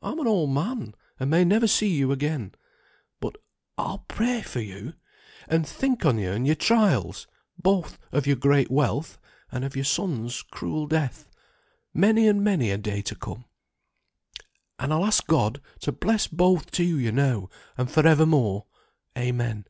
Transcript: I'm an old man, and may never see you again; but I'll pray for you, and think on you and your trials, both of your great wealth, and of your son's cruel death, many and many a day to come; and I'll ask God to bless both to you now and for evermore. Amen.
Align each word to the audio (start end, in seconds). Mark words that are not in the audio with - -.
I'm 0.00 0.20
an 0.20 0.28
old 0.28 0.50
man, 0.50 0.94
and 1.18 1.28
may 1.28 1.44
never 1.44 1.66
see 1.66 1.88
you 1.88 2.12
again; 2.12 2.54
but 3.18 3.34
I'll 3.76 4.04
pray 4.06 4.40
for 4.42 4.60
you, 4.60 4.92
and 5.48 5.66
think 5.66 6.06
on 6.06 6.16
you 6.16 6.30
and 6.30 6.46
your 6.46 6.54
trials, 6.54 7.26
both 7.60 7.98
of 8.12 8.24
your 8.24 8.36
great 8.36 8.70
wealth, 8.70 9.18
and 9.50 9.64
of 9.64 9.74
your 9.74 9.84
son's 9.84 10.42
cruel 10.42 10.86
death, 10.86 11.28
many 11.92 12.28
and 12.28 12.44
many 12.44 12.70
a 12.70 12.78
day 12.78 13.02
to 13.02 13.16
come; 13.16 13.46
and 14.78 14.92
I'll 14.92 15.04
ask 15.04 15.26
God 15.26 15.60
to 15.80 15.90
bless 15.90 16.28
both 16.28 16.70
to 16.70 16.84
you 16.84 17.10
now 17.10 17.48
and 17.76 17.90
for 17.90 18.06
evermore. 18.06 18.64
Amen. 19.18 19.66